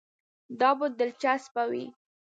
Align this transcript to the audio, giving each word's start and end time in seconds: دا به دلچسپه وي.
دا 0.59 0.69
به 0.79 0.87
دلچسپه 0.99 1.63
وي. 1.69 1.85